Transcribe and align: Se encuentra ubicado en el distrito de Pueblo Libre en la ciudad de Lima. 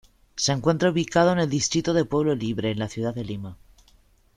Se 0.35 0.51
encuentra 0.51 0.89
ubicado 0.89 1.31
en 1.31 1.37
el 1.37 1.49
distrito 1.51 1.93
de 1.93 2.05
Pueblo 2.05 2.33
Libre 2.33 2.71
en 2.71 2.79
la 2.79 2.89
ciudad 2.89 3.13
de 3.13 3.23
Lima. 3.23 3.55